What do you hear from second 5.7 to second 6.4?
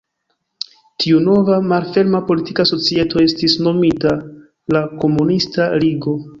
Ligo.